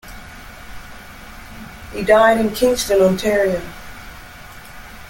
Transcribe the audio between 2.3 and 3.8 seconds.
in Kingston, Ontario.